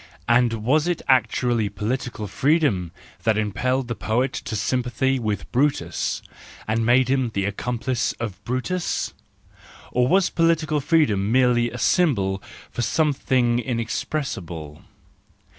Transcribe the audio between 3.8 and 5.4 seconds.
the poet to sympathy